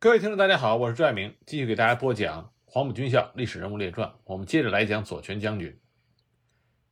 [0.00, 4.14] 各位听众，大家好，我是朱爱明，继续给大家播讲黄埔军校历史人物列传。
[4.22, 5.76] 我们接着来讲左权将军。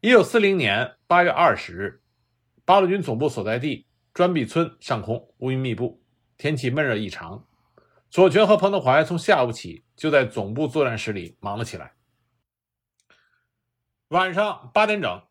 [0.01, 2.03] 一九四零年八月二十日，
[2.65, 6.03] 八路军总部所在地砖壁村上空乌云密布，
[6.37, 7.47] 天气闷热异常。
[8.11, 11.93] 左权和彭德怀从下午起就在总部作战室里忙了起来。
[14.09, 15.23] 晚上八点整，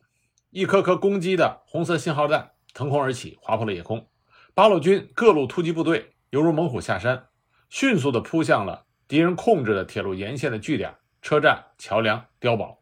[0.50, 4.10] 一颗颗攻击的红色信号弹腾空而起，划破了夜空。
[4.54, 7.28] 八路军各路突击部队犹如猛虎下山。
[7.70, 12.82] 迅速地扑向了敌人控制的铁路沿线的据点、车站、桥梁、碉堡。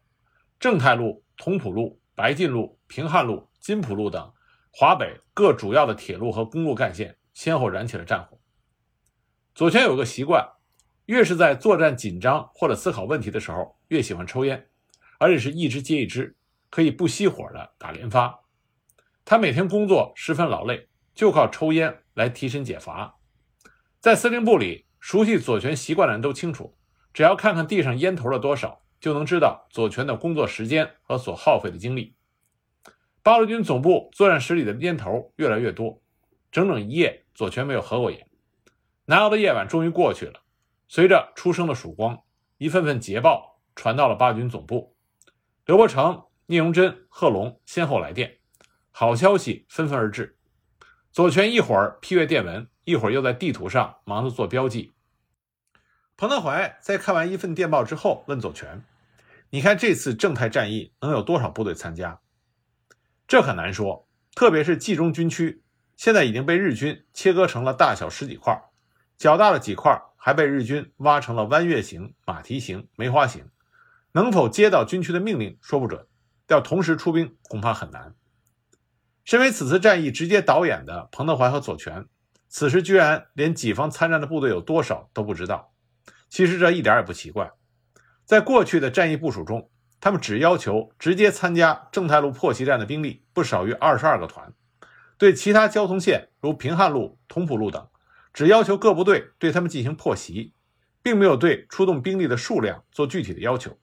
[0.60, 4.32] 正太路、同蒲路、白晋路、平汉路、金浦路等
[4.70, 8.38] 华北各主要的铁路和公路干线先后燃起了战火。
[9.54, 10.48] 左权有个习惯，
[11.06, 14.68] 越是在作战紧张或者思考问题的时候，越喜欢抽烟，
[15.18, 16.36] 而且是一支接一支，
[16.70, 18.40] 可以不熄火的打连发。
[19.24, 23.16] 他每天工作十分劳累，就靠抽烟来提神解乏。
[24.04, 26.76] 在司令部里，熟悉左权习惯的人都清楚，
[27.14, 32.14] 只要看看地上烟头的多少，就能知道左权的工作时间和所耗费的精力。
[33.22, 36.02] 八路军总部作战室里的烟头越来越多，
[36.52, 38.28] 整整一夜，左权没有合过眼。
[39.06, 40.42] 难熬的夜晚终于过去了，
[40.86, 42.24] 随着初升的曙光，
[42.58, 44.94] 一份份捷报传到了八军总部。
[45.64, 48.36] 刘伯承、聂荣臻、贺龙先后来电，
[48.90, 50.36] 好消息纷纷而至。
[51.10, 52.68] 左权一会儿批阅电文。
[52.84, 54.94] 一会儿又在地图上忙着做标记。
[56.16, 58.84] 彭德怀在看完一份电报之后，问左权
[59.50, 62.20] ：“你看这次正太战役能有多少部队参加？”
[63.26, 65.62] 这很难说，特别是冀中军区，
[65.96, 68.62] 现在已经被日军切割成了大小十几块，
[69.16, 73.48] 较大的几块还被日军挖成了弯月形、马蹄形、梅花形。
[74.12, 76.02] 能否接到军区的命令，说不准；
[76.46, 78.14] 要同时出兵，恐怕很难。
[79.24, 82.06] 身为此次战役直接导演的彭德怀和左权。
[82.56, 85.72] 此时居然连己方参战的部队有多少都不知道，
[86.28, 87.50] 其实这一点也不奇怪。
[88.24, 89.68] 在过去的战役部署中，
[90.00, 94.52] 他们只要求直接参加正太路破袭战的兵力不少于二十二个团，
[95.18, 97.88] 对其他交通线如平汉路、同蒲路等，
[98.32, 100.54] 只要求各部队对他们进行破袭，
[101.02, 103.76] 并没有对出动兵力的数量做具体的要求。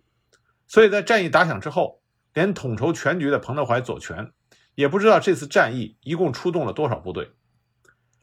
[0.66, 2.02] 所以在战役打响之后，
[2.34, 4.32] 连统筹全局的彭德怀、左权
[4.76, 7.34] 也不知道这次战役一共出动了多少部队。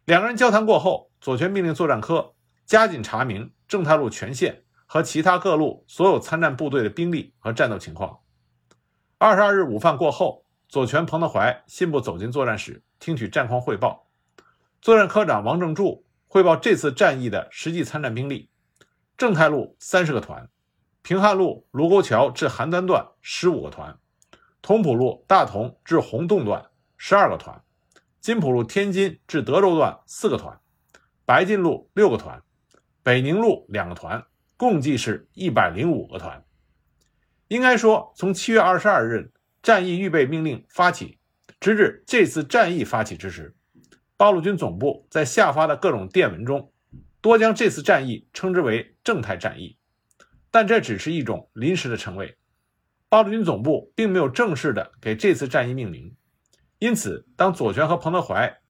[0.08, 2.32] 两个人交谈过后，左权命令作战科
[2.64, 8.20] 加紧查明正太路全线和其他各路所有参战部队的兵力和战斗情况。
[9.18, 14.08] 二十二日午饭过后，左权、彭德怀信步走进作战室，听取战况汇报。
[14.80, 18.48] 作战科长王正柱汇报这次战役的实际参战兵力：
[19.18, 20.48] 正太路三十个团，
[21.02, 23.98] 平汉路卢沟桥至邯郸段十五个团，
[24.62, 27.62] 同蒲路大同至洪洞段十二个团。
[28.28, 30.60] 金浦路天津至德州段四个团，
[31.24, 32.42] 白晋路六个团，
[33.02, 34.22] 北宁路两个团，
[34.58, 36.44] 共计是一百零五个团。
[37.46, 41.18] 应该说，从七月二十二日战役预备命令发起，
[41.58, 43.56] 直至这次战役发起之时，
[44.18, 46.70] 八路军总部在下发的各种电文中，
[47.22, 49.78] 多将这次战役称之为正太战役。
[50.50, 52.36] 但这只是一种临时的称谓，
[53.08, 56.14] 八路军总部并没有正式的给这次战役命名。
[56.78, 58.60] 因此，当左权和彭德怀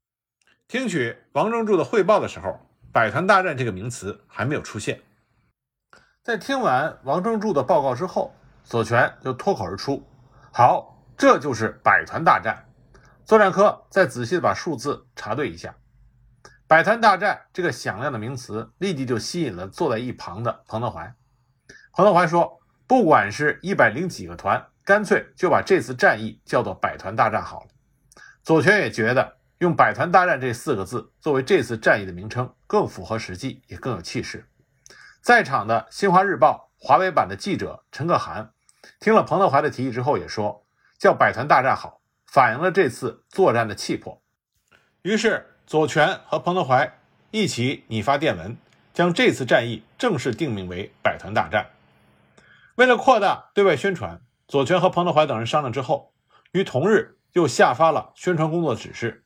[0.67, 2.59] 听取王正柱的汇报的时候
[2.91, 5.01] ，“百团大战”这个名词还没有出现。
[6.23, 10.03] 在听完王正柱的报告之后，左权就脱口而出
[10.53, 12.65] ：“好，这就是百团大战。”
[13.27, 15.75] 作战科再仔细的把数字查对一下
[16.67, 21.15] ，“百团大战”这个响亮的名词立即就吸引了坐在一旁的彭德怀。
[21.93, 22.59] 彭德怀说
[22.89, 27.69] ：“不管是一百零几个团，干脆就把这次战役叫做‘百团大战’好了。”
[28.49, 34.49] 左权也觉得用“百团大战”这四个字作为这次战役的名称更符合实际，也更有气势。
[35.21, 38.55] 在场的《新华日报》华北版的记者陈可涵
[39.01, 40.65] 听了彭德怀的提议之后，也说
[40.99, 44.23] 叫“百团大战”好，反映了这次作战的气魄。
[45.03, 46.99] 于是，左权和彭德怀
[47.31, 48.57] 一起拟发电文，
[48.95, 51.73] 将这次战役正式定名为“百团大战”。
[52.77, 56.15] 为了扩大对外宣传，左权和彭德怀等人商量之后，
[56.53, 57.18] 于同日。
[57.33, 59.25] 又下发了宣传工作指示，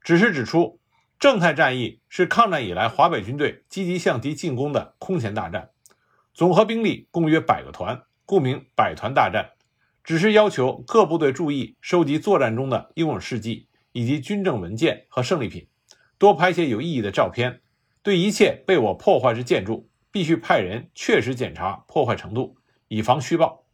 [0.00, 0.80] 指示指出，
[1.18, 5.70] 正太战役是抗战以来华北军队积极向敌进攻的空前大战，
[6.34, 9.52] 总和兵力共约百个团，故名百团大战。
[10.04, 15.68] 只是要求各部队注意收集作战中的英勇事迹以及军政文件和胜利品，
[16.18, 17.62] 多拍些有意义的照片。
[18.02, 22.56] 对一切被我破坏之建筑，必须派人确实检查破坏程度，
[22.86, 23.64] 以防虚报。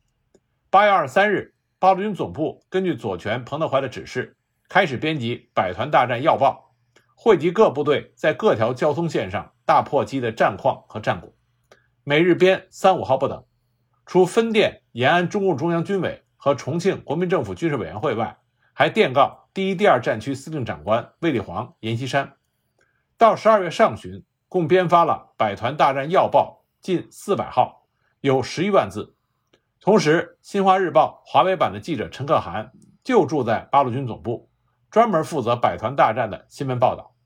[0.70, 1.51] 八月二十三日。
[1.82, 4.36] 八路军总部根据左权、彭德怀的指示，
[4.68, 6.72] 开始编辑《百团大战要报》，
[7.16, 11.34] 汇集各部队在各条交通线上大破击的战况和战果，
[12.04, 13.44] 每日编三五号不等。
[14.06, 18.38] 除分电延安中共中央军委和重庆国民政府军事委员会外，
[18.72, 22.34] 还电告第一、第二战区司令长官卫立煌、阎锡山。
[23.18, 27.88] 到十二月上旬，共编发了《百团大战要报》近四百号，
[28.20, 29.16] 有十余万字。
[29.84, 32.70] 同时，《新华日报》华北版的记者陈可涵
[33.02, 34.48] 就住在八路军总部，
[34.92, 37.16] 专门负责百团大战的新闻报道。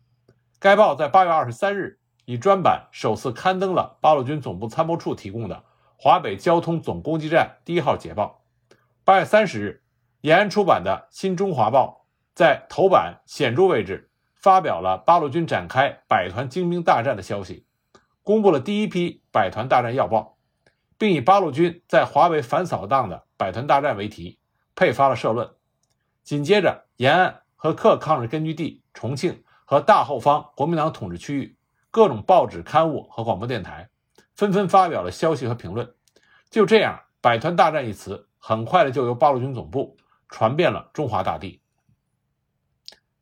[0.58, 5.64] 该报在八月二十三日以专版首次刊登了八路军总部参谋处提供的。
[5.98, 8.42] 华北交通总攻击战第一号捷报。
[9.04, 9.82] 八月三十日，
[10.22, 17.66] 延安出版的《新中华报》在头版显著位置发表了八路军展开百团精兵大战的消息，
[18.22, 20.35] 公布了第一批百团大战要报，
[20.98, 24.38] 并以八路军在华北反扫荡的百团大战为题，
[24.75, 25.50] 配发了社论。
[26.22, 31.56] 紧接着，延安和各抗日根据地、重庆和大后方国民党统治区域
[31.90, 33.88] 各种报纸、刊物和广播电台。
[34.34, 35.94] 纷纷发表了消息和评论，
[36.50, 39.96] 就这样，“百团大战”一词很快的就由八路军总部
[40.28, 41.62] 传遍了中华大地。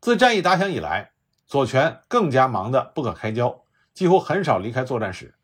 [0.01, 1.11] 自战役打响以来，
[1.45, 3.63] 左权更加忙得不可开交，
[3.93, 5.35] 几乎很少离开作战室，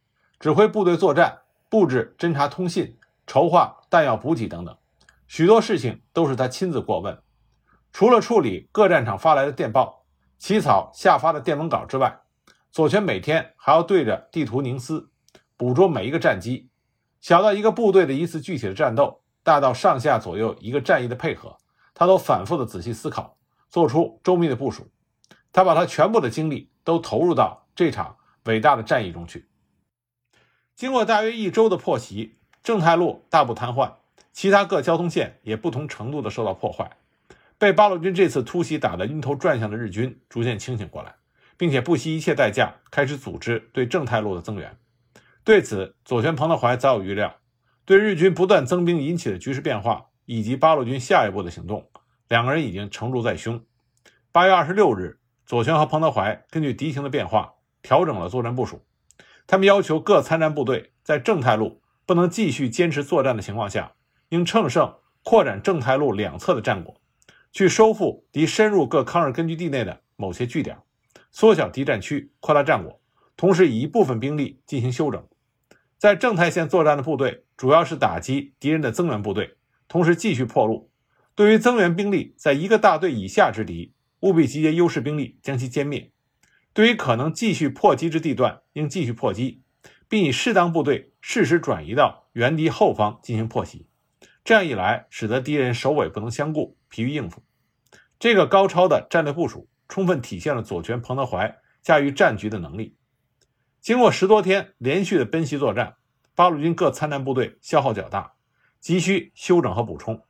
[0.42, 1.40] 指挥部队作战、
[1.71, 4.77] 布置侦察通信、筹划弹药补给等等，
[5.25, 7.18] 许多事情都是他亲自过问。
[7.94, 10.03] 除了处理各战场发来的电报、
[10.38, 12.19] 起草下发的电文稿之外，
[12.73, 15.09] 左权每天还要对着地图凝思。
[15.56, 16.69] 捕捉每一个战机，
[17.21, 21.56] 小到一个部队的一次具体的战斗，大到上下左右一个战役的配合，
[21.94, 23.38] 他都反复的仔细思考，
[23.69, 24.91] 做出周密的部署。
[25.53, 29.47] 他把他全部的精力都投入到这场伟大的战役中去。
[30.75, 33.94] 经过大约一周的破袭，正太路大部瘫痪，
[34.31, 36.91] 其他各交通线也不同程度的受到破坏。
[37.57, 41.15] 被八路军这次突袭打得晕头转向的日军逐渐清醒过来，
[41.57, 44.75] 并且不惜一切代价开始组织对正太路的增援。
[45.44, 47.35] 对此，左权、彭德怀早有预料。
[47.85, 51.89] 对日军不断增兵引起的局势变化，以及八路军下一步的行动，
[52.27, 53.63] 两个人已经成竹在胸。
[54.31, 58.83] 八月二十六日，左权和彭德怀根据敌情的变化，调整了作战部署。
[59.47, 63.93] 他们要求各参战部队在正太路不能继续坚持作战的情况下，
[64.29, 66.95] 应乘胜扩展正太路两侧的战果，
[67.51, 70.77] 去收复敌深入各抗日根据地内的某些据点，
[71.31, 72.99] 缩小敌战区，扩大战果，
[73.35, 75.27] 同时以一部分兵力进行休整。
[75.97, 79.57] 在正太线作战的部队，主要是打击敌人的增援部队，
[79.88, 80.89] 同时继续破路。
[81.35, 86.11] 对于增援兵力在一个大队以下之敌，务必集结优势兵力将其歼灭；
[86.73, 89.63] 对于可能继续破击之地段，应继续破击，
[90.07, 93.88] 并以适当部队适时转移到原敌后方进行破袭。
[94.44, 97.44] 这样一来，使得敌人首尾不能相顾，疲于应付。
[98.18, 102.95] 这个高超的战略部署，充分体现了左权、彭德怀驾驭战局的能力。
[103.81, 105.95] 经过十多天连续的奔袭作战，
[106.35, 108.33] 八路军各参战部队消耗较大，
[108.79, 110.24] 急需休整和补充。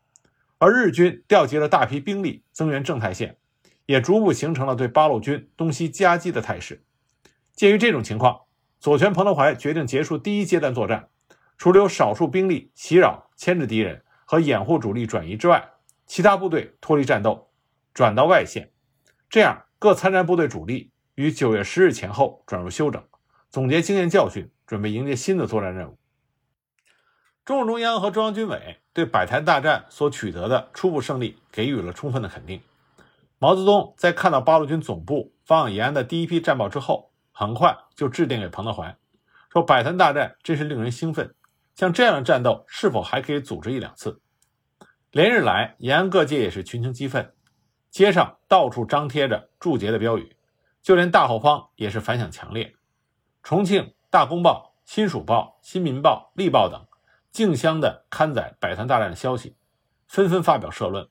[0.57, 3.37] 而日军调集了大批兵力增援正太线，
[3.86, 6.83] 也逐步形成了对八路军东西夹击的态势。
[7.54, 8.42] 鉴于这种情况，
[8.80, 11.10] 左权、彭德怀决定结束第一阶段作战，
[11.57, 15.69] 除留少数兵力袭扰、牵制敌人和掩护主力转移之外，
[16.06, 17.50] 其他部队脱离战斗，
[17.94, 18.72] 转到外线。
[19.30, 23.04] 这样，各参战部队主力于九月十日前后转入休整。
[23.50, 25.97] 总结经验教训，准备迎接新的作战任务。
[27.44, 32.61] 中共中央和中央军委对百团大战所取得的初步胜利给予了充分的肯定。
[33.42, 38.95] 毛泽东在看到八路军总部发往延安的第一批战报之后，很快就致电给彭德怀，
[39.52, 41.33] 说：“百团大战真是令人兴奋，
[41.74, 44.21] 像这样的战斗是否还可以组织一两次？”
[45.10, 47.33] 连日来，延安各界也是群情激愤，
[47.90, 50.36] 街上到处张贴着祝捷的标语，
[50.83, 52.76] 就连大后方也是反响强烈。
[53.42, 53.81] 重庆
[54.12, 56.86] 《大公报》《新蜀报》《新民报》《力报》等
[57.31, 59.56] 竞相的刊载百团大战的消息，
[60.07, 61.10] 纷纷发表社论。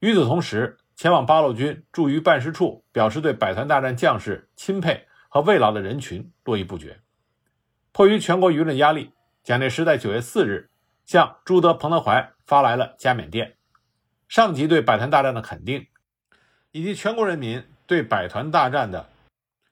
[0.00, 7.00] 与此同时，前往八路军驻豫办事处表示对百团大战将士钦佩和慰劳的人群络绎不绝。
[7.92, 9.12] 迫于全国舆论压力，
[9.44, 10.70] 蒋介石在九月四日
[11.04, 13.56] 向朱德、彭德怀发来了加冕电，
[14.26, 15.86] 上级对百团大战的肯定，
[16.72, 19.10] 以及全国人民对百团大战的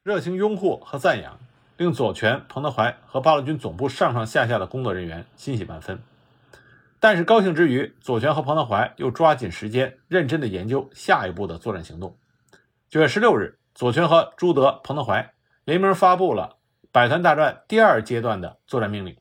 [0.02, 1.38] 热情拥护和赞扬。
[1.76, 5.99] 令左权、彭德怀和八路军总部上上下下的工作人员欣喜万分。
[7.04, 12.16] 但是高兴之余，左权和彭德怀又抓紧时间，认真的研究下一步的作战行动。
[12.88, 15.34] 九月十六日，左权和朱德、彭德怀
[15.66, 16.56] 联名发布了
[16.90, 19.18] 百团大战第二阶段的作战命令，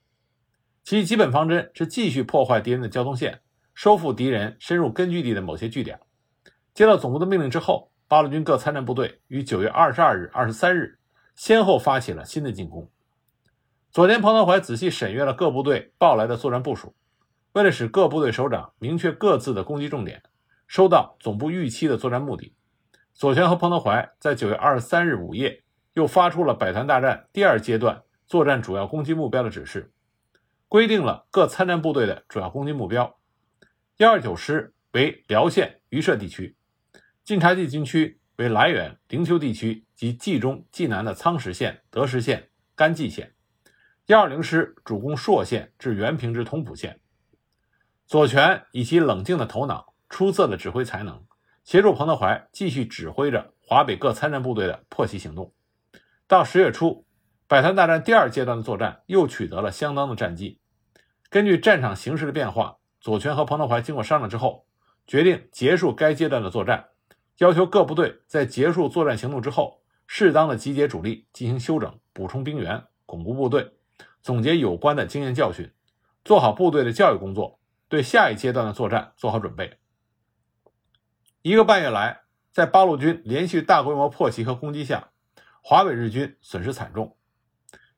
[0.86, 3.42] 其基本方针是继续破坏敌人的交通线，
[3.74, 6.00] 收复敌人深入根据地的某些据点。
[6.74, 11.00] 接到总部的命令之后，八路军各参战部队于九月二十二日、二十三日
[11.36, 12.90] 先后发起了新的进攻。
[13.92, 16.96] 佐田彭德怀仔细审阅了各部队报来的作战部署，
[17.54, 20.24] 为了使各部队首长明确各自的攻击重点，
[20.66, 22.56] 收到总部预期的作战目的，
[23.14, 29.92] 左权和彭德怀在9月23日午夜又发出了百团大战第二阶段作战主要攻击目标的指示，
[30.68, 33.20] 规定了各参战部队的主要攻击目标。
[33.98, 36.56] 幺二九师为辽县榆社地区，
[37.24, 43.36] 晋察冀军区为涞源灵丘地区及冀中、冀南的苍石县、德石县、甘济县。
[44.08, 47.00] 幺二零师主攻朔县至原平之同蒲县。
[48.14, 51.24] 左权以其冷静的头脑、出色的指挥才能，
[51.64, 55.52] 协助彭德怀继续指挥着华北各参战部队的破袭行动。
[56.28, 57.08] 到十月初，
[57.48, 60.60] 百团大战第二阶段的作战又取得了相当的战绩。
[61.32, 62.78] 根据战场形势的变化。
[63.02, 64.68] 左权和彭德怀经过商量之后，
[65.08, 66.90] 决定结束该阶段的作战，
[67.40, 73.72] 要求各部队在结束作战行动之后，适当的集结主力进行休整、补充兵员、巩固部队，
[74.22, 75.72] 总结有关的经验教训，
[76.24, 77.60] 做好部队的教育工作，
[77.94, 79.78] 对下一阶段的作战做好准备。
[81.44, 82.22] 一个半月来，
[82.52, 85.12] 在八路军连续大规模破袭和攻击下，
[85.62, 87.16] 华北日军损失惨重。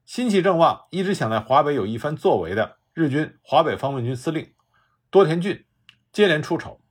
[0.04, 4.54] 心气正旺、一直想在华北有一番作为的日军华北方面军司令。
[5.10, 5.66] 多田骏
[6.12, 6.82] 接连出丑，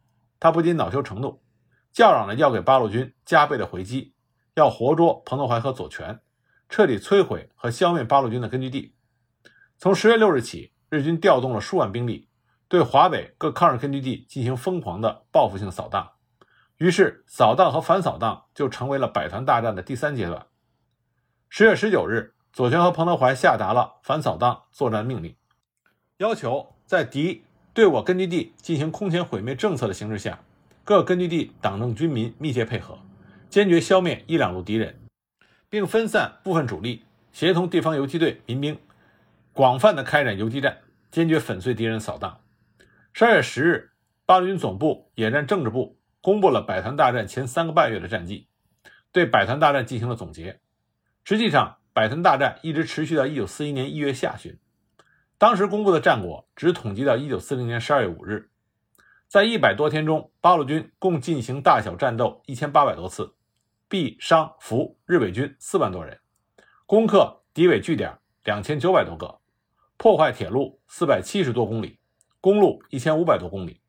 [0.41, 1.43] 他不仅恼羞成怒，
[1.93, 4.15] 叫嚷着要给八路军加倍的回击，
[4.55, 6.21] 要活捉彭德怀和左权，
[6.71, 8.97] 彻底摧毁和消灭八路军的根据地。
[9.77, 12.31] 从十月六日起，日军调动了数万兵力，
[12.69, 16.11] 对华北各抗日根据地进行疯狂的报复性扫荡。
[16.79, 20.47] 于是，扫荡和反扫荡就成为了百团大战的第三阶段。
[21.49, 25.37] 十月十九日，左权和彭德怀下达了反扫荡作战命令，
[26.19, 27.45] 要求在敌。
[27.73, 30.39] 对我根据地进行空前毁灭政策的形势下，
[30.85, 32.99] 各根据地党政军民密切配合，
[33.51, 34.97] 坚决消灭一两路敌人，
[35.69, 38.79] 并分散部分主力，协同地方游击队民兵，
[39.53, 40.79] 广泛的开展游击战，
[41.11, 42.39] 坚决粉碎敌人扫荡。
[43.17, 43.93] 十二月十日，
[44.27, 48.49] 八路军总部野战政治部公布了百团大战前三个半月的战绩，
[49.13, 50.61] 对百团大战进行了总结。
[51.23, 54.59] 实际上，百团大战一直持续到一九四一年一月下旬。
[55.39, 58.51] 当时公布的战果只统计到一九四零年十二月五日，
[59.29, 63.37] 在一百多天中，八路军共进行大小战斗一千八百多次，
[63.89, 66.19] 毙伤俘日伪军四万多人，
[66.85, 69.39] 攻克敌伪据点两千九百多个，
[69.97, 72.01] 破坏铁路四百七十多公里，
[72.45, 73.81] 公路一千五百多公里，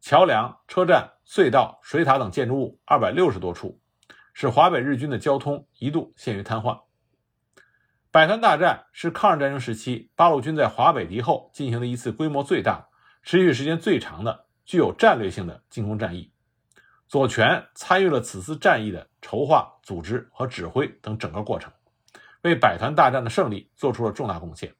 [0.00, 3.82] 桥梁、车站、隧道、水塔等建筑物二百六十多处，
[4.32, 6.84] 使华北日军的交通一度陷于瘫痪。
[8.10, 12.88] 百团大战是抗日战争时期八路军在华北敌后进行的一次规模最大、
[13.22, 16.32] 持续时间最长的、具有战略性的进攻战役。
[17.08, 21.70] 左权参与了此次战役的筹划、组织和指挥等整个过程，
[22.40, 24.74] 为百团大战的胜利做出了重大贡献。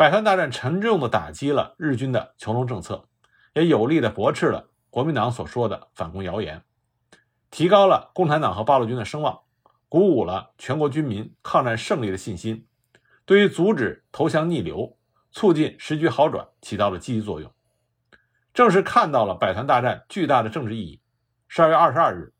[0.00, 3.06] 百团大战沉重地打击了日军的囚笼政策，
[3.52, 6.62] 也有力地驳斥了国民党所说的反共谣言，
[7.50, 9.40] 提高了共产党和八路军的声望。
[9.90, 12.66] 鼓舞了全国军民抗战胜利的信心，
[13.26, 14.96] 对于阻止投降逆流、
[15.32, 17.52] 促进时局好转起到了积极作用。
[18.54, 21.02] 正是看到了百团大战巨大的政治意义，
[21.46, 22.32] 十二月二十二日，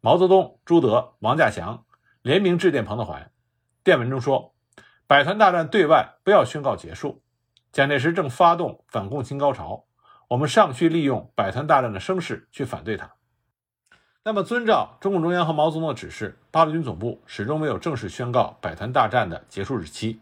[0.00, 1.84] 毛泽东、朱德、王稼祥
[2.22, 3.28] 联名致电彭德怀，
[3.82, 4.54] 电文中说
[5.08, 7.22] ：“百团大战对外不要宣告结束，
[7.72, 9.86] 蒋介石正发动反共新高潮，
[10.28, 13.10] 我们尚需利用百团大战的声势去反对他。”
[14.22, 20.20] 那么，遵照中共中央和毛泽东的指示，八路军总部始终没有正式宣告百团大战的结束日期。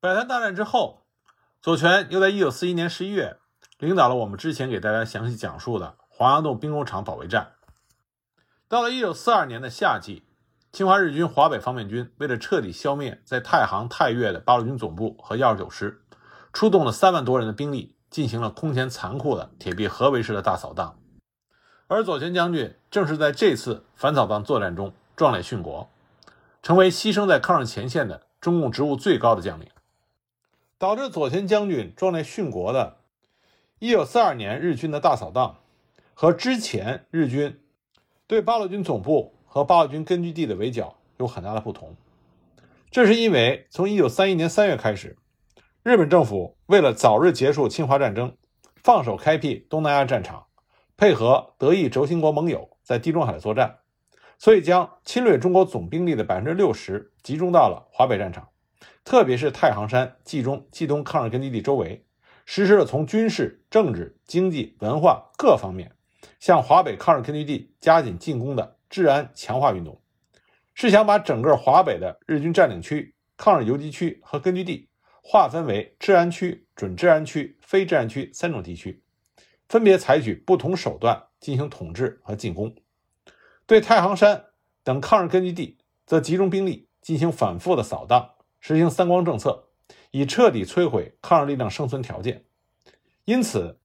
[0.00, 1.02] 百团大战之后，
[1.62, 3.36] 左权又在1941年11月
[3.78, 7.52] 领导了我们之前给大家详细讲述的黄崖洞兵工厂保卫战。
[8.66, 10.24] 到了1942年的夏季，
[10.78, 16.00] 侵华日军华北方面军为了彻底消灭在太行、太岳的八路军总部和129师，
[16.52, 20.96] 出动了三万多人的兵力，进行了空前残酷的铁壁合围式的大扫荡。
[21.88, 25.90] 而左权将军正是在这次反扫荡作战中壮烈殉国，
[26.62, 29.66] 成为牺牲在抗日前线的中共职务最高的将领。
[30.78, 32.98] 导致左权将军壮烈殉国的
[33.80, 35.56] 1942年日军的大扫荡，
[36.14, 37.60] 和之前日军
[38.28, 41.96] 对八路军总部和八路军根据地的围剿有很大的不同。
[42.90, 45.16] 这是因为从1931年3月开始，
[45.82, 48.36] 日本政府为了早日结束侵华战争，
[48.76, 50.44] 放手开辟东南亚战场。
[50.96, 53.78] 配合德意轴心国盟友在地中海作战，
[54.36, 58.48] 所以将侵略中国总兵力的百分之六十集中到了华北战场，
[59.04, 62.04] 特别是太行山、冀中、冀东抗日根据地周围，
[62.44, 65.92] 实施了从军事、政治、经济、文化各方面
[66.40, 70.00] 向华北抗日根据地加紧进攻的治安强化运动，
[70.74, 74.88] 是想把整个华北的日军占领区、抗日游击区和根据地
[75.22, 79.02] 划分为治安区、准治安区、非治安区三种地区，
[79.68, 82.74] 分别采取不同手段进行统治和进攻。
[83.66, 84.46] 对太行山
[84.82, 85.76] 等抗日根据地，
[86.06, 89.68] 则集中兵力进行反复的扫荡，实行三光政策，
[90.10, 92.44] 以彻底摧毁抗日力量生存条件。
[93.26, 93.78] 因此，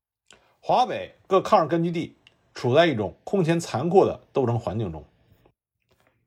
[0.62, 2.18] 华北各抗日根据地
[2.54, 5.06] 处在一种空前残酷的斗争环境中。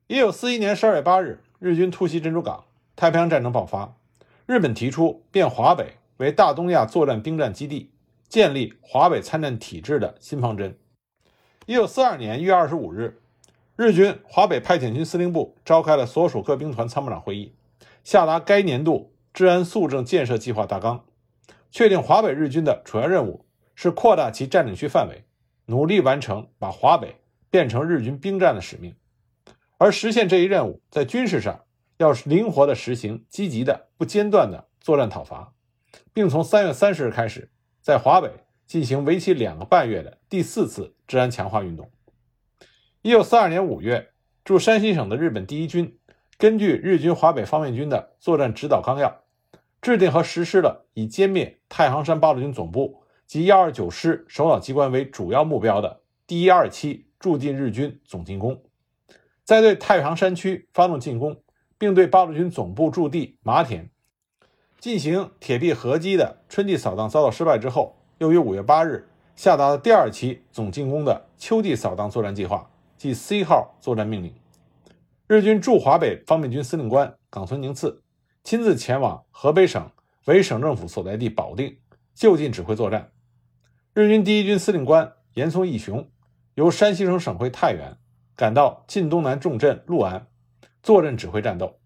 [0.06, 2.64] 一九四一年十二月八日，日军突袭珍珠港，
[2.95, 3.97] 太平洋战争爆发。
[4.47, 7.90] 日本提出变华北为大东亚作战兵站基地，
[8.28, 10.78] 建立华北参战体制的新方针。
[11.66, 13.21] 一九四二年一月二十五日，
[13.75, 17.52] 日军华北派遣军司令部召开了所属各兵团参谋长会议，
[18.04, 21.04] 下达该年度治安肃正建设计划大纲。
[21.73, 25.25] 确定华北日军的主要任务是扩大其占领区范围，
[25.66, 27.16] 努力完成把华北
[27.50, 28.96] 变成日军兵站的使命。
[29.78, 31.64] 而实现这一任务，在军事上
[31.99, 35.52] 要灵活地实行积极的、不间断的作战讨伐，
[36.12, 38.30] 并从三月三十日开始，在华北
[38.66, 41.90] 进行为期两个半月的第四次治安强化运动。
[43.02, 44.11] 一九四二年五月，
[44.44, 45.99] 驻山西省的日本第一军
[46.38, 49.23] 根据日军华北方面军的作战指导纲要。
[49.82, 58.62] 制定和实施了以歼灭太行山八路军总部及幺二九师首脑机关为主要目标的第一二期驻进日军总进攻，
[59.45, 61.42] 在对太行山区发动进攻，
[61.76, 63.90] 并对八路军总部驻地麻田
[64.78, 74.33] 进行铁壁合击的春季扫荡遭到失败之后，又于五月八日下达了第二期总进攻的秋季扫荡作战计划，即 C 号作战命令。
[75.26, 78.02] 日军驻华北方面军司令官冈村宁次。
[78.45, 79.90] 亲自前往河北省
[80.26, 81.76] 为省政府所在地保定，
[82.14, 83.11] 就近指挥作战。
[83.99, 86.11] 日军第一军司令官岩松义雄
[86.53, 87.97] 由山西省省会太原
[88.37, 90.26] 赶到晋东南重镇六安，
[90.83, 91.79] 坐镇指挥战斗。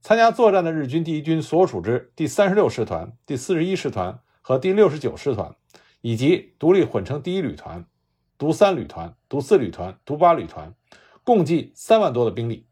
[0.00, 5.54] 参加作战的日军第一军所属之第三十六师团、第四十一师团和第六十九师团，
[6.00, 7.84] 以及独立混成第一旅团、
[8.38, 10.74] 独三旅团、独四旅团、独八旅团，
[11.24, 12.66] 共计三万多的兵力，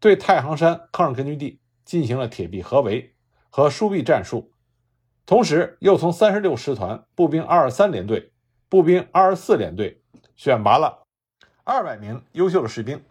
[0.00, 1.60] 对太行山抗日根据地。
[1.84, 3.14] 进行了铁壁合围
[3.48, 4.50] 和疏壁战术，
[5.28, 8.32] 同时又从三十六师团步兵二二三联队、
[8.70, 10.00] 步兵二二四联队
[10.36, 11.02] 选拔了
[11.64, 13.04] 二百名优秀的士兵，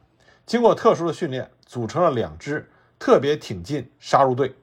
[0.44, 4.56] 经过特殊的训练，组成了两支特别挺进杀入队。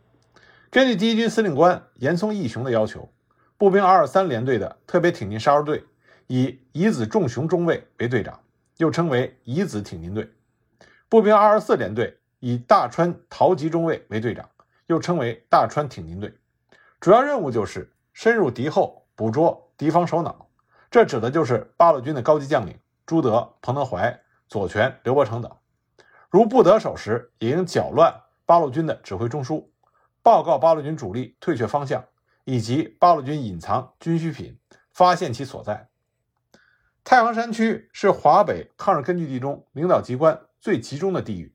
[0.68, 3.08] 根据第一军司令官岩松义雄的要求，
[3.56, 5.84] 步兵二二三联队的特别挺进杀入队
[6.26, 8.40] 以乙子重雄中尉为队长，
[8.78, 10.24] 又称为乙子挺进队；
[11.08, 12.18] 步兵二二四联队。
[12.40, 14.46] 以大川桃吉中尉为队长，
[14.88, 16.34] 又称为大川挺进队，
[17.04, 20.48] 主要任务就是深入敌后，捕捉敌方首脑。
[20.90, 25.54] 这指的就是八路军的高级将领朱德、彭德怀、左权、刘伯承等。
[26.30, 29.66] 如不得手时，也应搅乱八路军的指挥中枢，
[30.22, 32.02] 报告八路军主力退却方向，
[32.44, 34.58] 以及八路军隐藏军需品，
[34.90, 35.90] 发现其所在。
[37.04, 41.54] 太行山区是华北抗日根据地中领导机关最集中的地域。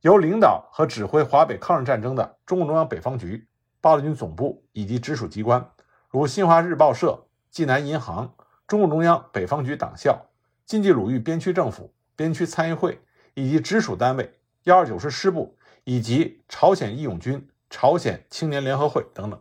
[0.00, 3.46] 由领导和指挥华北抗日战争的中共中央北方局、
[3.84, 5.70] 八路军总部以及直属机关，
[6.08, 8.34] 如新华日报社、济南银行、
[8.66, 10.30] 中共中央北方局党校、
[10.64, 12.98] 晋冀鲁豫边区政府、边区参议会
[13.34, 19.38] 以及直属单位、幺二九师师部以及朝鲜义勇军、朝鲜青年联合会等等。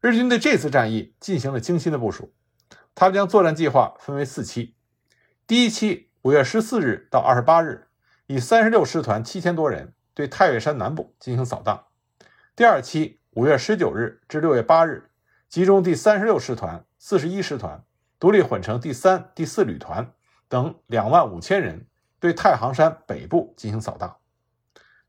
[0.00, 2.34] 日军对这次战役进行了精心的部署，
[2.96, 4.74] 他们将作战计划分为四期，
[5.46, 7.86] 第一期五月十四日到二十八日。
[8.26, 11.86] 以三十六师团七千多人对太岳山南部进行扫荡。
[12.56, 15.08] 第二期五月十九日至六月八日，
[15.48, 17.80] 集中第三十六师团、四十一师团、
[18.18, 20.12] 独立混成第三、第四旅团
[20.48, 21.86] 等两万五千人
[22.18, 24.16] 对太行山北部进行扫荡。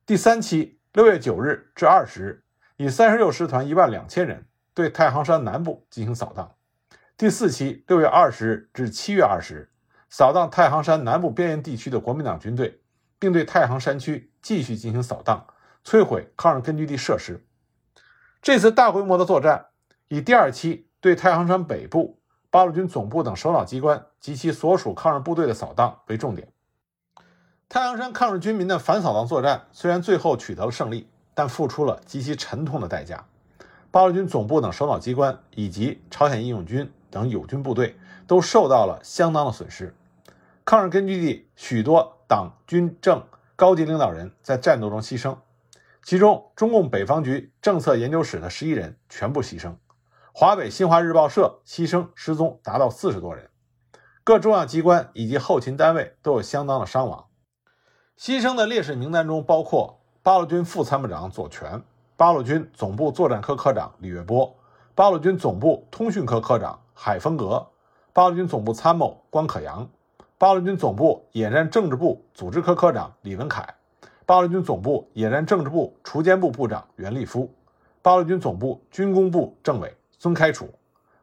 [0.05, 2.43] 第三期六月九日至二十日，
[2.77, 6.53] 以三十六师团一万两千人对太行山南部进行扫荡。
[7.17, 9.69] 第四期六月二十日至七月二十日，
[10.09, 12.79] 扫荡太行山南部边缘地区的国民党军队。
[13.17, 15.45] 并对太行山区继续进行扫荡，
[15.85, 17.39] 摧毁抗日根据地设施。
[18.41, 19.67] 这次大规模的作战，
[20.07, 22.17] 以第二期对太行山北部
[22.49, 26.47] 八路军总部等首脑机关及其所属抗日部队的扫荡为重点。
[27.69, 33.25] 太行山抗日军民的反扫荡作战虽然最后取得了胜利，但付出了极其沉痛的代价。
[33.91, 39.93] 八路军总部等首脑机关以及朝鲜义勇军等友军部队都受到了相当的损失。
[40.65, 42.17] 抗日根据地许多。
[42.31, 43.25] 党军政
[43.57, 45.35] 高级领导人在战斗中牺牲，
[46.03, 49.75] 其中中共北方局政策研究室的十一人全部牺牲，
[50.33, 53.49] 华北新华日报社牺牲失踪达到四十多人。
[54.23, 57.25] 各重要机关以及后勤单位都有相当的伤亡。
[58.17, 61.81] 牺牲的烈士名单中包括八路军副参谋长左权、
[62.15, 64.55] 八路军总部作战科科长李月波、
[64.93, 67.67] 八路军总部通讯科科长海峰阁、
[68.13, 69.89] 八路军总部参谋关可扬、
[70.37, 73.75] 八路军总部野战政治部组织科科长李文凯、
[74.31, 77.53] 八路军总部野战政治部锄奸部部长袁立夫、
[78.01, 80.73] 八路军总部军工部政委孙开楚、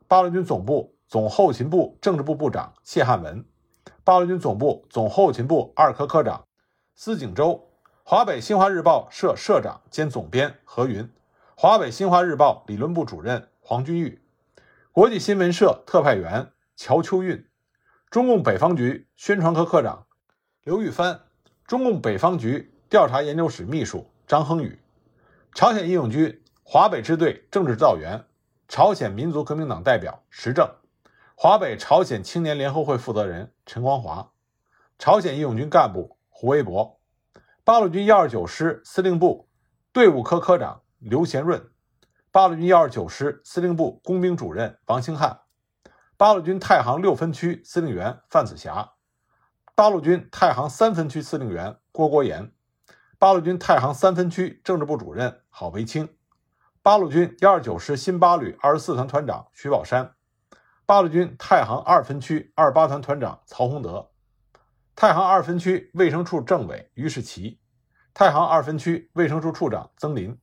[0.07, 3.43] 八路军总部总后勤部政治部部长谢汉文、
[4.05, 6.45] 八路军总部总后勤部二科科长。
[6.97, 7.71] 司景洲，
[8.03, 11.11] 华北新华日报社社长兼总编何云，
[11.57, 14.21] 华北新华日报理论部主任黄君玉，
[14.93, 17.47] 国际新闻社特派员乔秋运，
[18.11, 20.05] 中共北方局宣传科科长
[20.63, 21.23] 刘玉帆，
[21.65, 24.81] 中共北方局调查研究室秘书张亨宇，
[25.55, 28.25] 朝鲜义勇军华北支队政治指导员
[28.67, 30.67] 朝鲜民族革命党代表石正，
[31.35, 34.33] 华北朝鲜青年联合会负责人陈光华，
[34.99, 36.17] 朝鲜义勇军干部。
[36.31, 37.01] 胡维博，
[37.65, 39.49] 八路军幺二九师司令部
[39.93, 41.69] 队伍科科长刘贤润，
[42.31, 45.41] 八路军幺二九师司令部工兵主任王兴汉，
[46.17, 48.93] 八路军太行六分区司令员范子霞，
[49.75, 52.53] 八路军太行三分区司令员郭国炎，
[53.21, 56.09] 八路军太行三分区政治部主任郝维清，
[56.83, 60.15] 八路军幺二九师新八旅二十四团团长徐宝山，
[60.87, 64.09] 八路军太行二分区二八团团长曹洪德。
[64.95, 67.59] 太行二分区卫生处政委于世奇，
[68.15, 70.39] 太行二分区卫生处处长曾林，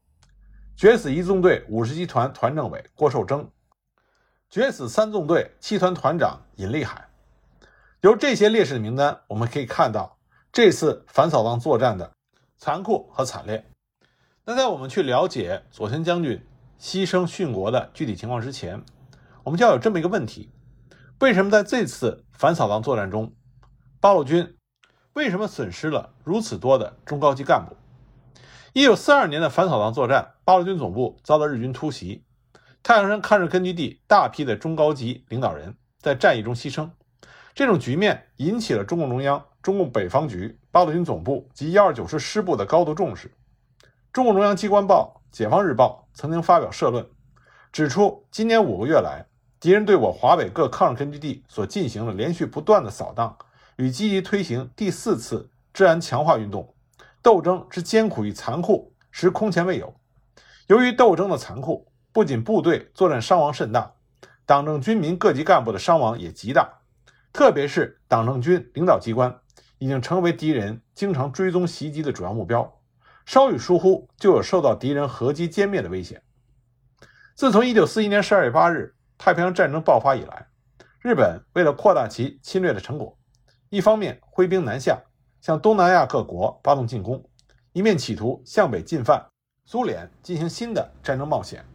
[0.75, 3.49] 决死一纵队五十集团团政委郭寿征，
[4.49, 7.07] 决死三纵队七团团长尹立海。
[8.01, 10.17] 由这些烈士的名单，我们可以看到
[10.51, 12.11] 这次反扫荡作战的
[12.57, 13.65] 残酷和惨烈。
[14.45, 16.45] 那在我们去了解左权将军
[16.79, 18.83] 牺牲殉国的具体情况之前，
[19.43, 20.51] 我们就要有这么一个问题：
[21.19, 23.33] 为什么在这次反扫荡作战中？
[23.99, 24.55] 八路军
[25.13, 27.75] 为什么损失了如此多的中高级干部？
[28.73, 32.23] 一九四二年的反扫荡作战，八路军总部遭到日军突袭，
[32.83, 36.91] 太阳山抗日根据地大批的中高级领导人在战役中牺牲。
[37.55, 43.31] 这种局面引起了中共中央、中共北方局、八路军总部及幺二九师师部的高度重视。
[44.13, 47.09] 中共中央机关报《解放日报》曾经发表社论，
[47.71, 49.25] 指出今年五个月来，
[49.59, 53.35] 敌人对我华北各抗日根据地所进行了连续不断的扫荡。
[53.77, 56.75] 与积极推行第四次治安强化运动，
[57.23, 59.95] 斗争之艰苦与残酷实空前未有。
[60.67, 63.93] 由于斗争的残酷，不仅部队作战伤亡甚大，
[64.45, 66.81] 党政军民各级干部的伤亡也极大。
[67.33, 69.39] 特别是党政军领导机关
[69.77, 72.79] 已经成为敌人经常追踪袭击的主要目标，
[73.25, 76.21] 稍有疏忽就有受到敌人合击歼灭的危险。
[77.35, 80.47] 自从1941年12月8日太平洋战争爆发以来，
[81.01, 83.17] 日本为了扩大其侵略的成果。
[83.69, 85.01] 一方面挥兵南下，
[85.41, 87.19] 向东南亚各国发动进攻；
[87.73, 89.25] 一面企图向北进犯
[89.65, 91.65] 苏联，进行新的战争冒险。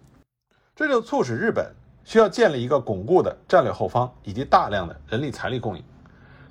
[0.74, 5.84] 这就促使日本需要建立一个巩固的战略后方以及大量的人力财力供应。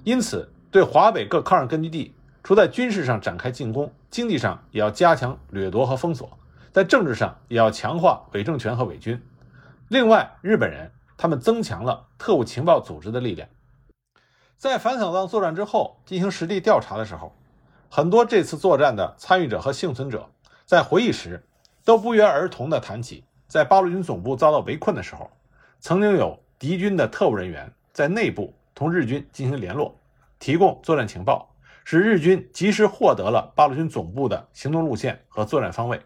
[0.03, 6.37] 因此，对华北各抗日根据地，除在军事上展开进攻，经济上也要加强掠夺和封锁，
[6.71, 9.19] 在政治上也要强化伪政权和伪军。
[9.87, 13.49] 另外，日本人他们增强了特务情报组织的力量。
[14.57, 17.33] 在反扫荡作战之后进行实地调查的时候，
[17.89, 20.29] 很多这次作战的参与者和幸存者
[20.67, 21.43] 在回忆时，
[21.83, 25.31] 都不约而同地谈起，在八路军总部遭到围困的时候，
[25.79, 29.97] 曾经有敌军的特务人员在内部同日军进行联络，
[30.39, 36.01] 提供作战情报，使日军及时获得了八路军总部的行动路线和作战方位。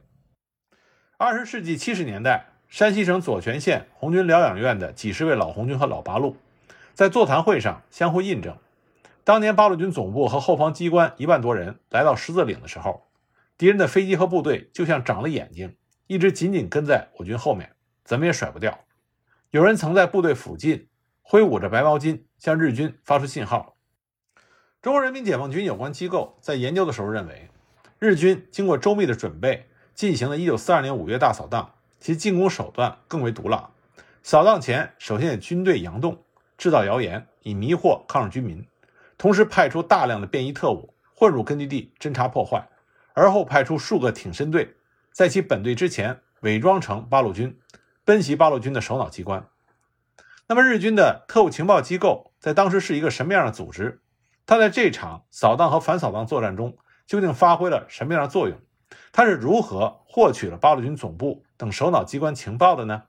[1.18, 6.36] 二十世纪七十年代，山西省左权县红军疗养院的几十位老红军和老八路。
[6.94, 8.58] 在座谈会上相互印证，
[9.24, 13.08] 当年八路军总部和后方机关一万多人来到十字岭的时候，
[13.58, 15.76] 敌人的飞机和部队就像长了眼睛，
[16.08, 17.72] 一直紧紧跟在我军后面，
[18.04, 18.80] 怎么也甩不掉。
[19.52, 20.88] 有人曾在部队附近
[21.22, 23.73] 挥舞着白毛巾向日军发出信号。
[24.84, 27.50] 中国人民解放军有关机构在研究的时候认为，
[28.00, 33.70] 日军经过周密的准备进行了一九四二年五月大扫荡，其进攻手段更为毒辣。
[34.24, 36.22] 扫荡前，首先以军队佯动。
[36.58, 38.68] 制造谣言以迷惑抗日军民，
[39.18, 42.68] 同时派出大量的便衣特务混入根据地侦查破坏，
[43.14, 44.76] 而后派出数个挺身队，
[45.14, 47.58] 在其本队之前伪装成八路军，
[48.04, 49.48] 奔袭八路军的首脑机关。
[50.48, 54.02] 那么日军的特务情报机构在当时是一个什么样的组织？
[54.46, 58.58] 他在这场扫荡和反扫荡作战中究竟发挥了什么样的作用？
[59.12, 63.04] 他是如何获取了八路军总部等首脑机关情报的呢？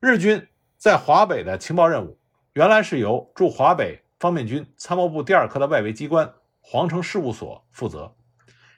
[0.00, 2.18] 日军在华北的情报任务。
[2.54, 6.32] 原来是由驻华北方面军参谋部第二科的外围机关
[6.62, 8.14] 皇城事务所负责。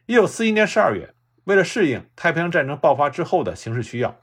[0.07, 4.17] 一九四一年十二月，为了适应太平洋战争爆发之后的形势需要，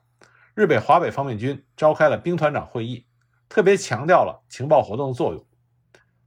[0.55, 3.05] 日北华北方面军召开了兵团长会议，
[3.47, 5.45] 特别强调了情报活动的作用。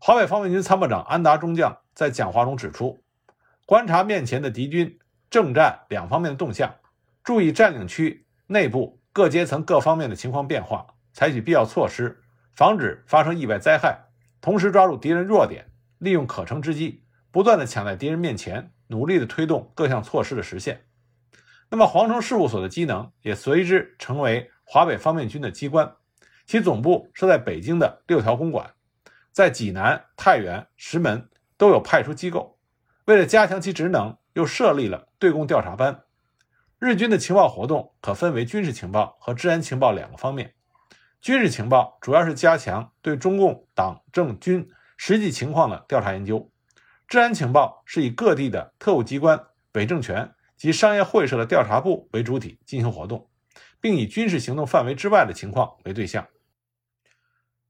[0.00, 3.02] 华北方面军参谋长安达中将在讲话中指出，
[3.66, 6.72] 观察面前的敌军政战两方面的动向，
[7.24, 12.22] 注意占领区内部各阶层各方面的情况变化，采取必要措施，
[12.54, 14.06] 防止发生意外灾害。
[14.40, 15.66] 同时抓住敌人弱点，
[15.98, 20.84] 利用可乘之机，不断的抢在敌人面前，努力的推动各项措施的实现。
[21.70, 25.92] 那么，皇城事务所的机能也随之成为华北方面军的机关，
[26.46, 28.70] 其总部设在北京的六条公馆。
[29.32, 32.58] 在济南、太原、石门都有派出机构。
[33.04, 36.04] 为了加强其职能，又设立了对共调查班。
[36.78, 40.54] 日军的情报活动可分为军事情报和治安情报两个方面。
[41.20, 46.50] 军事情报主要是加强对中共党政军实际情况的调查研究；
[47.08, 53.28] 治安情报是以各地的特务机关、伪政权及商业会社的调查部为主体进行活动，
[53.80, 56.24] 并以军事行动范围之外的情况为对象。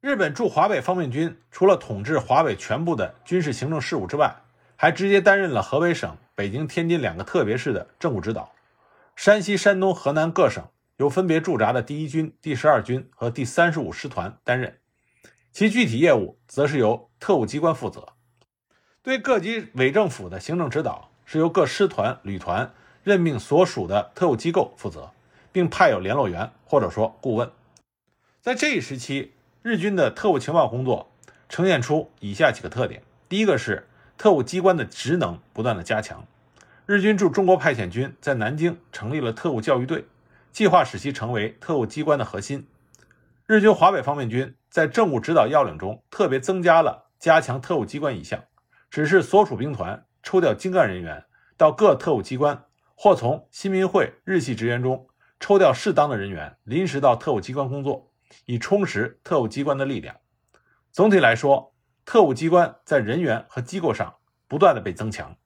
[0.00, 4.37] 日本驻华北方面军除了统治华北全部的军事行政事务之外，
[4.76, 8.52] 还直接担任了河北省、北京、天津两个特别市的政务指导。
[9.16, 10.62] 山西、山东、河南各省
[10.98, 14.78] 由分别驻扎的第一军、第十二军和第三十五师团担任，
[15.50, 18.06] 其具体业务则是由特务机关负责。
[19.02, 25.11] 对各级伪政府的行政指导是由各师团、旅团任命所属的特务机构负责，
[25.50, 27.50] 并派有联络员或者说顾问。
[28.40, 29.32] 在这一时期。
[29.61, 31.11] 日军的特务情报工作
[31.49, 36.25] 呈现出以下几个特点：第一个是特务机关的职能不断的加强。
[36.87, 40.07] 日军驻中国派遣军在南京成立了特务教育队，
[40.53, 42.68] 计划使其成为特务机关的核心。
[43.47, 48.44] 日军华北方面军在政务指导要领中特别增加了加强特务机关一项，
[48.90, 51.25] 指示所属兵团抽调精干人员
[51.57, 55.09] 到各特务机关，或从新民会日系职员中
[55.40, 58.08] 抽调适当的人员临时到特务机关工作。
[58.47, 60.17] 以充实特务机关的力量。
[60.91, 64.14] 总体来说，特务机关在人员和机构上
[64.47, 65.37] 不断的被增强。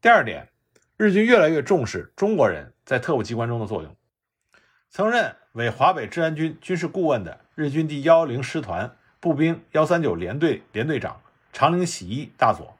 [0.00, 0.50] 第二点，
[0.96, 3.96] 日军越来越重视中国人在特务机关中的作用。
[4.88, 11.20] 曾任伪华北治安军军事顾问的日军第幺零师团步兵幺三九联队联队长
[11.52, 12.78] 长岭喜一大佐，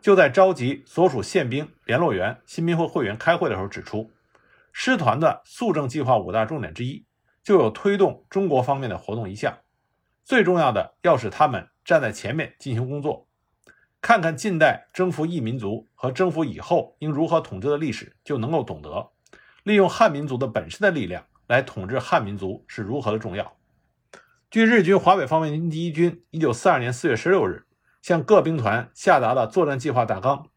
[0.00, 4.10] 就在召集所属宪兵、联络员、新民会会员开会的时候指出，
[4.72, 7.05] 师团的肃正计划五大重点之一。
[7.46, 9.56] 就有推动中国方面的活动一项，
[10.24, 13.28] 最重要的要使他们站在前面进行工作，
[14.00, 19.12] 看看近代征服异民族和征服以后应如何统治的历史，就能够懂得
[19.62, 23.56] 利用汉民族的本身的力量来统治汉民族是如何的重要。
[24.50, 27.64] 据日军华北方面军第一军一九四二年四月十六日
[28.02, 30.48] 向各兵团下达的作战计划大纲，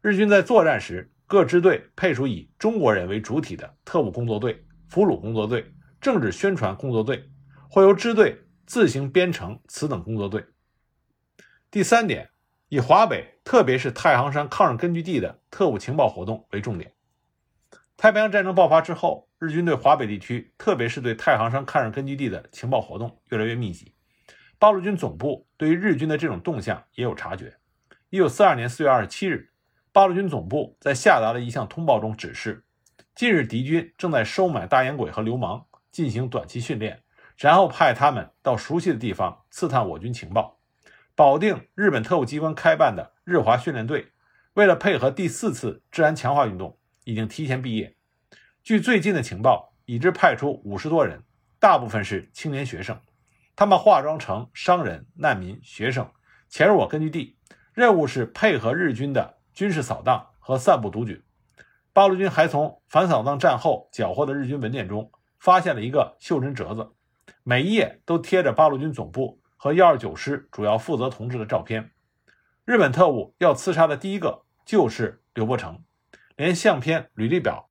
[0.00, 5.72] 日军在作战时各支队配属以中国人为主体的特务工作队、俘虏工作队。
[6.00, 7.30] 政治宣传工作队
[7.68, 10.44] 或由支队自行编成此等工作队。
[11.70, 12.30] 第三点，
[12.68, 16.92] 以华北，特别是太行山抗日根据地的特务情报活动为重点。
[17.96, 23.94] 太平洋战争爆发之后，日军对华北地区，特别是对太行山抗日根据地的情报活动越来越密集。
[24.58, 27.56] 八路军总部对于日军的这种动向也有察觉。
[28.10, 29.50] 一九四二年四月二十七日，
[29.92, 32.64] 八路军总部在下达了一项通报中指示：
[33.14, 35.66] 近日敌军正在收买大烟鬼和流氓。
[35.96, 37.02] 进行短期训练，
[37.38, 40.60] 然后派他们到熟悉的地方刺探我军情报。
[41.14, 44.08] 保定日本特务机关开办的日华训练队，
[44.52, 47.96] 为了配合第四次治安强化运动，已经提前毕业。
[48.62, 51.22] 据最近的情报，已知派出五十多人，
[51.58, 53.00] 大部分是青年学生。
[53.54, 56.10] 他们化妆成商人、难民、学生，
[56.50, 57.38] 潜入我根据地，
[57.72, 61.22] 任务是配合日军的军事扫荡和散布毒菌。
[61.94, 65.10] 八路军还从反扫荡战后缴获的日军文件中。
[65.38, 66.92] 发现了一个袖珍折子，
[67.42, 71.90] 每一页都贴着八路军总部和幺二九师主要负责同志的照片。
[72.64, 75.84] 日本特务要刺杀的第一个就是刘伯承，
[76.34, 77.70] 连相片、履历表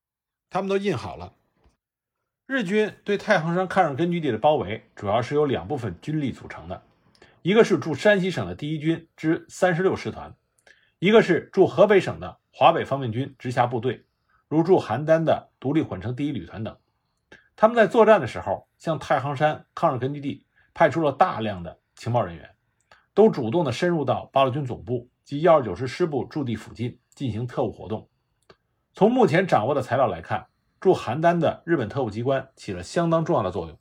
[0.50, 1.34] 他们都印好了。
[2.48, 6.84] 日军对太行山抗日根据地的包围主要是由两部分军力组成的，
[7.42, 10.36] 一个是驻山西省的第一军之三十六师团，
[11.00, 14.06] 一个是驻河北省的华北方面军直辖部队，
[14.48, 16.78] 如驻邯郸的独立混成第一旅团等。
[17.56, 22.50] 他们在作战的时候，向太行山抗日根据地派出了大量的情报人员，
[23.14, 28.10] 都主动的深入到八路军总部及幺二九师师部驻地附近进行特务活动。
[28.94, 30.48] 从目前掌握的材料来看，
[30.82, 33.80] 驻邯郸的日本特务机关起了相当重要的作用。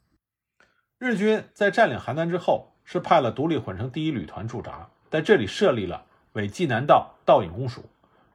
[0.97, 7.83] 日军在占领邯郸之后，是派了独立混成第一旅团驻扎，在这里设立了伪济南道道尹公署，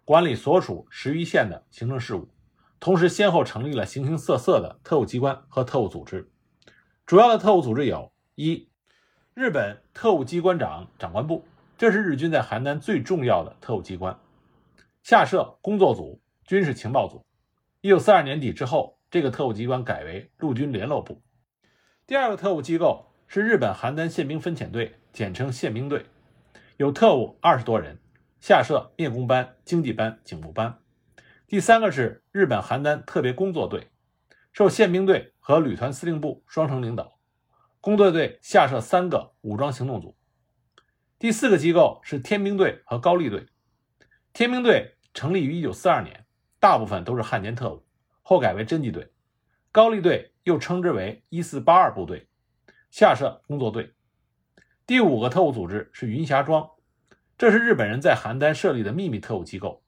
[0.04, 2.28] 管理所属十余县的行政事务，
[2.80, 6.30] 同时先后成立了形形色色的特务机关和特务组织。
[7.04, 8.68] 主要的特务组织有：一、
[9.34, 11.44] 日本特务机关长长官部，
[11.76, 14.18] 这是日军在邯郸最重要的特务机关，
[15.02, 17.22] 下设工作组、军事情报组。
[17.82, 21.22] 一九四二年底之后，这个特务机关改为陆军联络部。
[22.06, 26.06] 第二个特务机构是日本邯郸宪兵分遣队，简称宪兵队，
[26.78, 27.98] 有特务二十多人，
[28.40, 30.78] 下设灭工班、经济班、警务班。
[31.50, 33.88] 第三个是日本邯郸特别工作队，
[34.52, 37.18] 受宪兵队和旅团司令部双城领导，
[37.80, 40.16] 工作队下设三个武装行动组。
[41.18, 43.48] 第四个机构是天兵队和高丽队，
[44.32, 46.24] 天兵队成立于一九四二年。
[46.60, 47.84] 大部分都是汉奸特务，
[48.22, 49.12] 后改为侦缉队。
[49.72, 52.28] 高丽队又称之为一四八二部队，
[52.92, 53.92] 下设工作队。
[54.86, 56.70] 第五个特务组织是云霞庄，
[57.36, 59.82] 这是日本人在邯郸设立的秘密特务机构。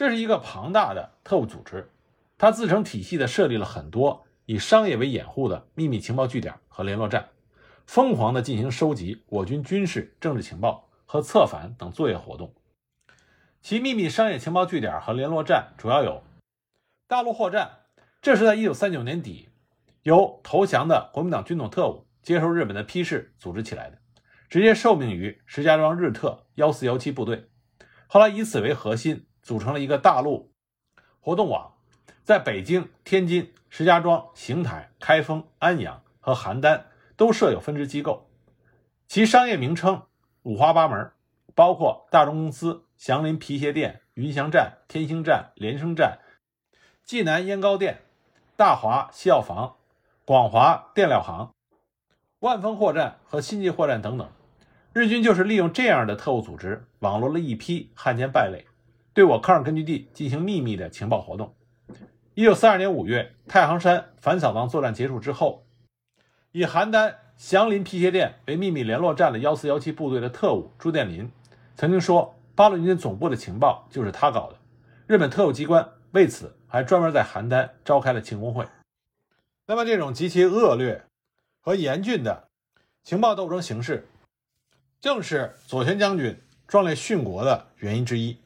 [0.00, 1.90] 这是一个庞大的特务组织，
[2.38, 7.28] 它自成体系的设立了很多以商业为掩护的秘密情报据点和联络站，
[7.84, 12.54] 疯狂地进行收集我军军事、政治情报和策反等作业活动。
[13.60, 16.22] 其秘密商业情报据点和联络站主要有
[17.06, 17.80] 大陆货站，
[18.22, 19.50] 这是在一九三九年底
[20.04, 23.98] 由投降的国民党军统特务接受日本的批示组织起来的，
[24.48, 27.50] 直接受命于石家庄日特幺四幺七部队，
[28.06, 30.52] 后来以此为核心组成了一个大陆
[31.18, 31.74] 活动网，
[32.22, 36.82] 在北京、天津、石家庄、邢台、开封、安阳和邯郸
[37.16, 38.30] 都设有分支机构，
[39.08, 40.04] 其商业名称
[40.44, 41.10] 五花八门，
[41.56, 42.84] 包括大中公司。
[42.96, 46.20] 祥林皮鞋店、云祥站、天兴站、连升站、
[47.02, 48.02] 济南烟膏店、
[48.56, 49.78] 大华西药房、
[50.24, 51.52] 广华电料行、
[52.38, 54.30] 万丰货站和新记货站等等，
[54.92, 58.66] 日军就是利用这样的特务组织，网罗了一批汉奸败类，
[59.20, 61.54] 对我抗日根据地进行秘密的情报活动。
[62.32, 65.66] 一九四二年五月，太行山反扫荡作战结束之后，
[66.52, 71.30] 以邯郸祥林皮鞋店为秘密联络站的幺四幺七部队的特务朱殿林
[71.76, 72.34] 曾经说。
[72.54, 74.56] 八路军总部的情报就是他搞的，
[75.06, 78.66] 日本特务机关为此还专门在邯郸召开了庆功会。
[79.66, 81.04] 那么，这种极其恶劣
[81.60, 82.48] 和严峻的
[83.02, 84.06] 情报斗争形式，
[85.00, 88.36] 正是左权将军壮烈殉国的原因之一。